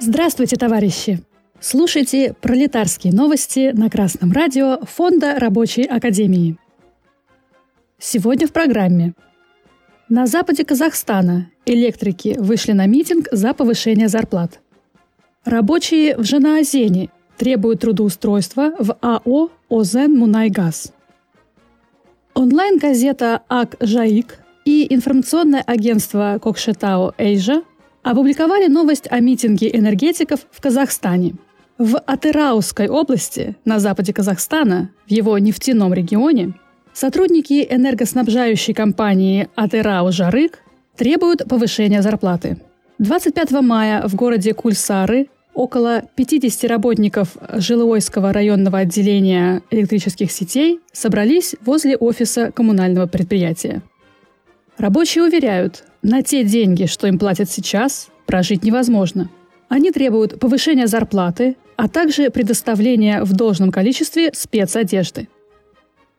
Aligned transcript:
Здравствуйте, 0.00 0.56
товарищи! 0.56 1.22
Слушайте 1.60 2.34
пролетарские 2.40 3.12
новости 3.12 3.70
на 3.72 3.88
Красном 3.88 4.32
радио 4.32 4.80
Фонда 4.84 5.38
Рабочей 5.38 5.84
Академии. 5.84 6.56
Сегодня 8.00 8.48
в 8.48 8.52
программе. 8.52 9.14
На 10.08 10.26
западе 10.26 10.64
Казахстана 10.64 11.50
электрики 11.66 12.36
вышли 12.36 12.72
на 12.72 12.86
митинг 12.86 13.28
за 13.30 13.54
повышение 13.54 14.08
зарплат. 14.08 14.60
Рабочие 15.44 16.16
в 16.16 16.24
Жанаозене 16.24 17.10
требуют 17.38 17.80
трудоустройства 17.80 18.72
в 18.78 18.96
АО 19.00 19.50
«Озен 19.68 20.18
Мунайгаз». 20.18 20.92
Онлайн-газета 22.34 23.42
«Ак 23.48 23.76
Жаик» 23.78 24.41
и 24.64 24.92
информационное 24.94 25.62
агентство 25.62 26.38
«Кокшетао 26.42 27.14
Эйжа» 27.18 27.62
опубликовали 28.02 28.66
новость 28.66 29.06
о 29.10 29.20
митинге 29.20 29.70
энергетиков 29.76 30.40
в 30.50 30.60
Казахстане. 30.60 31.34
В 31.78 31.98
Атырауской 31.98 32.88
области, 32.88 33.56
на 33.64 33.78
западе 33.78 34.12
Казахстана, 34.12 34.90
в 35.06 35.10
его 35.10 35.38
нефтяном 35.38 35.92
регионе, 35.94 36.54
сотрудники 36.92 37.66
энергоснабжающей 37.68 38.74
компании 38.74 39.48
Атырау 39.54 40.12
Жарык 40.12 40.58
требуют 40.96 41.48
повышения 41.48 42.02
зарплаты. 42.02 42.58
25 42.98 43.50
мая 43.62 44.06
в 44.06 44.14
городе 44.14 44.54
Кульсары 44.54 45.28
около 45.54 46.02
50 46.14 46.70
работников 46.70 47.36
Жилойского 47.54 48.32
районного 48.32 48.78
отделения 48.78 49.62
электрических 49.70 50.30
сетей 50.30 50.80
собрались 50.92 51.56
возле 51.62 51.96
офиса 51.96 52.52
коммунального 52.52 53.06
предприятия. 53.06 53.82
Рабочие 54.78 55.24
уверяют, 55.24 55.84
на 56.02 56.22
те 56.22 56.44
деньги, 56.44 56.86
что 56.86 57.06
им 57.06 57.18
платят 57.18 57.50
сейчас, 57.50 58.08
прожить 58.26 58.64
невозможно. 58.64 59.30
Они 59.68 59.90
требуют 59.90 60.40
повышения 60.40 60.86
зарплаты, 60.86 61.56
а 61.76 61.88
также 61.88 62.30
предоставления 62.30 63.22
в 63.22 63.32
должном 63.32 63.70
количестве 63.70 64.30
спецодежды. 64.34 65.28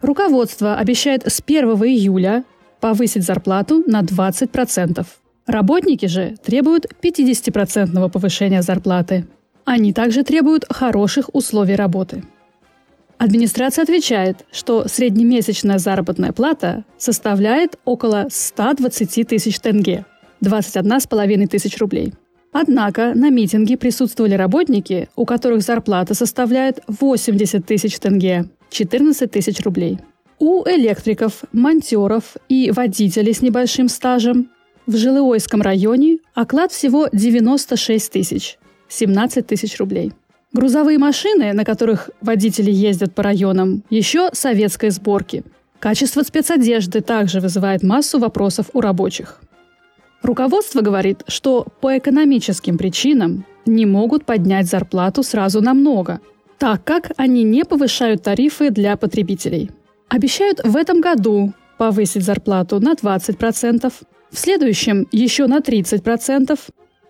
Руководство 0.00 0.76
обещает 0.76 1.26
с 1.26 1.40
1 1.44 1.64
июля 1.84 2.44
повысить 2.80 3.24
зарплату 3.24 3.84
на 3.86 4.02
20%. 4.02 5.06
Работники 5.46 6.06
же 6.06 6.36
требуют 6.44 6.86
50% 7.02 8.10
повышения 8.10 8.62
зарплаты. 8.62 9.26
Они 9.64 9.92
также 9.92 10.24
требуют 10.24 10.64
хороших 10.68 11.34
условий 11.34 11.76
работы. 11.76 12.24
Администрация 13.22 13.84
отвечает, 13.84 14.44
что 14.50 14.88
среднемесячная 14.88 15.78
заработная 15.78 16.32
плата 16.32 16.84
составляет 16.98 17.78
около 17.84 18.26
120 18.28 19.28
тысяч 19.28 19.60
тенге, 19.60 20.04
21,5 20.44 21.46
тысяч 21.46 21.78
рублей. 21.78 22.14
Однако 22.50 23.12
на 23.14 23.30
митинге 23.30 23.76
присутствовали 23.76 24.34
работники, 24.34 25.08
у 25.14 25.24
которых 25.24 25.62
зарплата 25.62 26.14
составляет 26.14 26.80
80 26.88 27.64
тысяч 27.64 27.96
тенге, 28.00 28.46
14 28.70 29.30
тысяч 29.30 29.60
рублей. 29.60 30.00
У 30.40 30.64
электриков, 30.64 31.44
монтеров 31.52 32.36
и 32.48 32.72
водителей 32.72 33.34
с 33.34 33.40
небольшим 33.40 33.88
стажем 33.88 34.50
в 34.88 34.96
Жилыойском 34.96 35.62
районе 35.62 36.18
оклад 36.34 36.72
всего 36.72 37.08
96 37.12 38.10
тысяч, 38.10 38.58
17 38.88 39.46
тысяч 39.46 39.78
рублей– 39.78 40.12
Грузовые 40.52 40.98
машины, 40.98 41.54
на 41.54 41.64
которых 41.64 42.10
водители 42.20 42.70
ездят 42.70 43.14
по 43.14 43.22
районам, 43.22 43.84
еще 43.88 44.28
советской 44.34 44.90
сборки. 44.90 45.44
Качество 45.78 46.22
спецодежды 46.22 47.00
также 47.00 47.40
вызывает 47.40 47.82
массу 47.82 48.18
вопросов 48.18 48.66
у 48.74 48.82
рабочих. 48.82 49.40
Руководство 50.22 50.82
говорит, 50.82 51.22
что 51.26 51.66
по 51.80 51.96
экономическим 51.96 52.76
причинам 52.76 53.46
не 53.64 53.86
могут 53.86 54.26
поднять 54.26 54.66
зарплату 54.66 55.22
сразу 55.22 55.62
намного, 55.62 56.20
так 56.58 56.84
как 56.84 57.12
они 57.16 57.44
не 57.44 57.64
повышают 57.64 58.22
тарифы 58.22 58.70
для 58.70 58.96
потребителей. 58.98 59.70
Обещают 60.08 60.60
в 60.62 60.76
этом 60.76 61.00
году 61.00 61.54
повысить 61.78 62.24
зарплату 62.24 62.78
на 62.78 62.92
20%, 62.92 63.90
в 64.30 64.38
следующем 64.38 65.08
еще 65.12 65.46
на 65.46 65.60
30% 65.60 66.58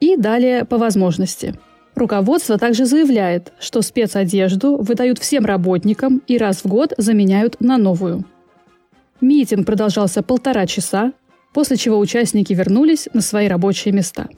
и 0.00 0.16
далее 0.16 0.66
по 0.66 0.76
возможности– 0.76 1.54
Руководство 1.94 2.56
также 2.56 2.86
заявляет, 2.86 3.52
что 3.58 3.82
спецодежду 3.82 4.76
выдают 4.76 5.18
всем 5.18 5.44
работникам 5.44 6.22
и 6.26 6.38
раз 6.38 6.62
в 6.62 6.66
год 6.66 6.94
заменяют 6.96 7.60
на 7.60 7.78
новую. 7.78 8.24
Митинг 9.20 9.66
продолжался 9.66 10.22
полтора 10.22 10.66
часа, 10.66 11.12
после 11.52 11.76
чего 11.76 11.98
участники 11.98 12.52
вернулись 12.52 13.08
на 13.12 13.20
свои 13.20 13.48
рабочие 13.48 13.92
места. 13.92 14.28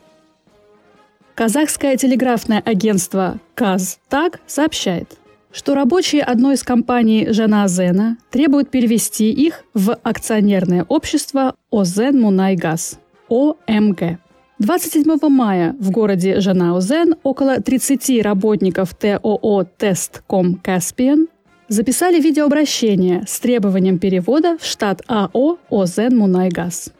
Казахское 1.35 1.97
телеграфное 1.97 2.61
агентство 2.61 3.39
КАЗ-ТАГ 3.55 4.41
сообщает, 4.47 5.17
что 5.53 5.75
рабочие 5.75 6.23
одной 6.23 6.55
из 6.55 6.63
компаний 6.63 7.29
Жена 7.31 7.69
Зена 7.69 8.17
требуют 8.31 8.71
перевести 8.71 9.31
их 9.31 9.65
в 9.73 9.97
акционерное 10.03 10.85
общество 10.89 11.55
Озен 11.71 12.21
Мунайгаз– 12.21 12.99
ОМГ. 13.29 14.19
27 14.63 15.19
мая 15.29 15.75
в 15.81 15.91
городе 15.91 16.39
Жанаузен 16.39 17.17
около 17.25 17.61
30 17.61 18.23
работников 18.23 18.95
ТОО 18.95 19.65
«Тестком 19.77 20.55
Каспиан» 20.55 21.27
записали 21.67 22.21
видеообращение 22.21 23.25
с 23.27 23.41
требованием 23.41 23.99
перевода 23.99 24.57
в 24.59 24.65
штат 24.65 25.03
АО 25.09 25.59
«Озен 25.69 26.17
Мунайгаз». 26.17 26.93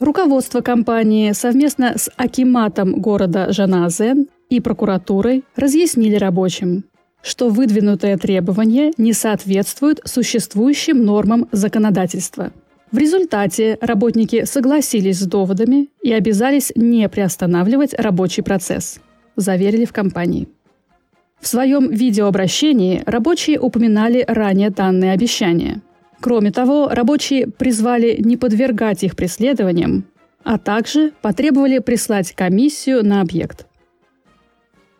Руководство 0.00 0.60
компании 0.60 1.32
совместно 1.32 1.94
с 1.96 2.10
Акиматом 2.18 3.00
города 3.00 3.50
Жанаазен 3.54 4.28
и 4.50 4.60
прокуратурой 4.60 5.44
разъяснили 5.56 6.16
рабочим, 6.16 6.84
что 7.22 7.48
выдвинутые 7.48 8.18
требования 8.18 8.92
не 8.98 9.14
соответствуют 9.14 10.02
существующим 10.04 11.06
нормам 11.06 11.48
законодательства– 11.52 12.52
в 12.92 12.98
результате 12.98 13.78
работники 13.80 14.44
согласились 14.44 15.18
с 15.18 15.26
доводами 15.26 15.88
и 16.02 16.12
обязались 16.12 16.72
не 16.76 17.08
приостанавливать 17.08 17.94
рабочий 17.94 18.42
процесс, 18.42 19.00
заверили 19.34 19.84
в 19.84 19.92
компании. 19.92 20.48
В 21.40 21.48
своем 21.48 21.90
видеообращении 21.90 23.02
рабочие 23.04 23.58
упоминали 23.58 24.24
ранее 24.26 24.70
данные 24.70 25.12
обещания. 25.12 25.82
Кроме 26.20 26.50
того, 26.52 26.88
рабочие 26.88 27.48
призвали 27.48 28.16
не 28.20 28.36
подвергать 28.36 29.02
их 29.02 29.16
преследованиям, 29.16 30.04
а 30.44 30.58
также 30.58 31.12
потребовали 31.22 31.80
прислать 31.80 32.32
комиссию 32.32 33.04
на 33.04 33.20
объект. 33.20 33.66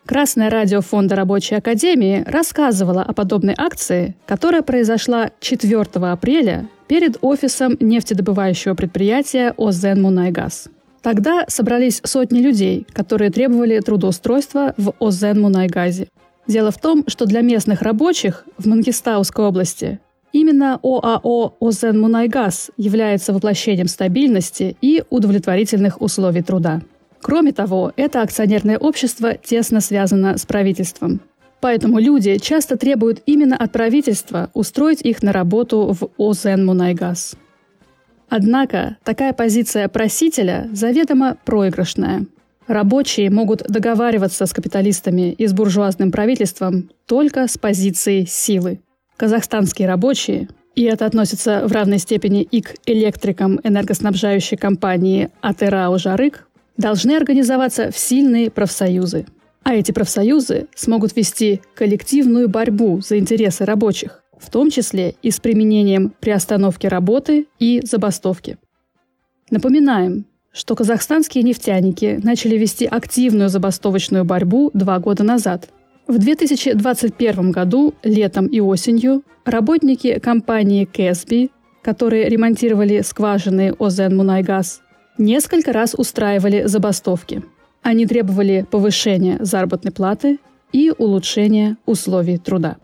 Красное 0.05 0.51
радио 0.51 0.83
Фонда 0.83 1.17
Рабочей 1.17 1.57
Академии 1.57 2.23
рассказывало 2.27 3.03
о 3.03 3.13
подобной 3.13 3.55
акции, 3.57 4.15
которая 4.27 4.63
произошла 4.63 5.31
4 5.41 5.83
апреля 5.83 6.69
перед 6.89 7.19
офисом 7.21 7.77
нефтедобывающего 7.81 8.75
предприятия 8.75 9.55
«Озен 9.57 10.03
Мунайгаз». 10.03 10.69
Тогда 11.03 11.45
собрались 11.47 12.01
сотни 12.05 12.41
людей, 12.41 12.87
которые 12.93 13.31
требовали 13.31 13.79
трудоустройства 13.79 14.75
в 14.77 14.93
Озен 14.99 15.41
Мунайгазе. 15.41 16.09
Дело 16.49 16.71
в 16.71 16.79
том, 16.79 17.05
что 17.07 17.27
для 17.27 17.43
местных 17.43 17.83
рабочих 17.83 18.45
в 18.59 18.67
Мангистауской 18.67 19.45
области 19.45 20.01
именно 20.33 20.81
ОАО 20.83 21.55
«Озен 21.61 22.01
Мунайгаз» 22.01 22.71
является 22.77 23.33
воплощением 23.33 23.89
стабильности 23.89 24.77
и 24.81 25.05
удовлетворительных 25.11 26.01
условий 26.01 26.43
труда. 26.43 26.83
Кроме 27.21 27.53
того, 27.53 27.93
это 27.97 28.23
акционерное 28.23 28.79
общество 28.79 29.35
тесно 29.35 29.81
связано 29.81 30.37
с 30.37 30.47
правительством. 30.47 31.21
Поэтому 31.67 31.99
люди 31.99 32.39
часто 32.39 32.77
требуют 32.77 33.23
именно 33.27 33.57
от 33.57 33.73
правительства 33.73 34.51
устроить 34.55 35.01
их 35.03 35.21
на 35.25 35.33
работу 35.33 35.97
в 35.99 36.11
ОЗН 36.17 36.65
«Мунайгаз». 36.65 37.35
Однако 38.29 38.99
такая 39.03 39.33
позиция 39.33 39.89
просителя 39.89 40.71
заведомо 40.73 41.39
проигрышная. 41.45 42.27
Рабочие 42.69 43.31
могут 43.31 43.65
договариваться 43.65 44.47
с 44.47 44.53
капиталистами 44.53 45.33
и 45.33 45.45
с 45.45 45.53
буржуазным 45.53 46.13
правительством 46.13 46.89
только 47.05 47.49
с 47.49 47.59
позиции 47.59 48.27
силы. 48.29 48.79
Казахстанские 49.17 49.89
рабочие, 49.89 50.49
и 50.77 50.85
это 50.85 51.05
относится 51.05 51.67
в 51.67 51.73
равной 51.73 51.99
степени 51.99 52.43
и 52.43 52.63
к 52.63 52.77
электрикам 52.87 53.59
энергоснабжающей 53.65 54.57
компании 54.57 55.31
Атерау 55.41 55.99
Жарык, 55.99 56.47
должны 56.77 57.17
организоваться 57.17 57.91
в 57.91 57.99
сильные 57.99 58.53
профсоюзы– 58.53 59.27
а 59.67 59.75
эти 59.75 59.91
профсоюзы 59.91 60.69
смогут 60.77 61.17
вести 61.17 61.61
коллективную 61.75 62.49
борьбу 62.49 63.01
за 63.01 63.19
интересы 63.19 63.65
рабочих, 63.65 64.23
в 64.39 64.49
том 64.49 64.71
числе 64.71 65.17
и 65.23 65.33
с 65.33 65.41
применением 65.41 66.15
приостановки 66.21 66.87
работы 66.87 67.49
и 67.59 67.81
забастовки. 67.85 68.59
Напоминаем, 69.51 70.25
что 70.53 70.77
казахстанские 70.77 71.43
нефтяники 71.43 72.21
начали 72.23 72.57
вести 72.57 72.87
активную 72.87 73.49
забастовочную 73.49 74.25
борьбу 74.25 74.71
два 74.73 75.01
года 75.01 75.25
назад. 75.25 75.69
В 76.07 76.17
2021 76.17 77.51
году, 77.51 77.93
летом 78.05 78.47
и 78.47 78.61
осенью, 78.61 79.25
работники 79.45 80.21
компании 80.21 80.85
Кэсби, 80.85 81.51
которые 81.83 82.29
ремонтировали 82.29 83.01
скважины 83.01 83.75
Озен 83.77 84.17
Мунайгаз, 84.17 84.83
несколько 85.19 85.73
раз 85.73 85.97
устраивали 85.99 86.67
забастовки. 86.67 87.43
Они 87.83 88.07
требовали 88.07 88.67
повышения 88.69 89.39
заработной 89.41 89.93
платы 89.93 90.39
и 90.73 90.93
улучшения 90.97 91.77
условий 91.87 92.39
труда. 92.39 92.77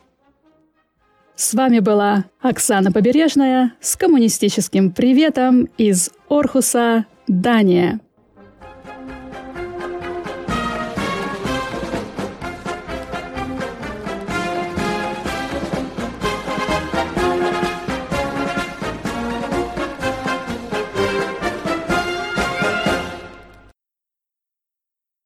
С 1.34 1.54
вами 1.54 1.80
была 1.80 2.26
Оксана 2.40 2.92
Побережная 2.92 3.72
с 3.80 3.96
коммунистическим 3.96 4.92
приветом 4.92 5.68
из 5.76 6.10
Орхуса, 6.28 7.06
Дания. 7.26 8.00